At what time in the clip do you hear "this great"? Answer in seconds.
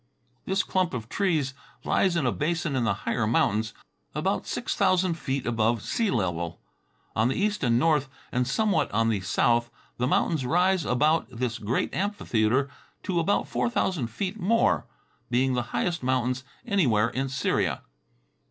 11.29-11.93